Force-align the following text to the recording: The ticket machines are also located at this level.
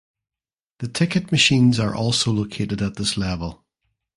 The 0.79 0.87
ticket 0.87 1.31
machines 1.31 1.79
are 1.79 1.93
also 1.95 2.31
located 2.31 2.81
at 2.81 2.95
this 2.95 3.17
level. 3.17 3.63